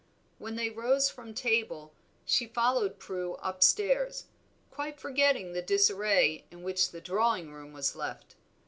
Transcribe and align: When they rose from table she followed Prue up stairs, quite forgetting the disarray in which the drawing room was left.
When 0.39 0.55
they 0.55 0.71
rose 0.71 1.11
from 1.11 1.35
table 1.35 1.93
she 2.25 2.47
followed 2.47 2.97
Prue 2.97 3.35
up 3.35 3.61
stairs, 3.61 4.25
quite 4.71 4.99
forgetting 4.99 5.53
the 5.53 5.61
disarray 5.61 6.43
in 6.49 6.63
which 6.63 6.89
the 6.89 7.01
drawing 7.01 7.53
room 7.53 7.71
was 7.71 7.95
left. 7.95 8.33